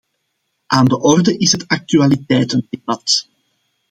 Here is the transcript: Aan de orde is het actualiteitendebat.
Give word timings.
Aan 0.65 0.85
de 0.85 0.99
orde 0.99 1.37
is 1.37 1.51
het 1.51 1.67
actualiteitendebat. 1.67 3.27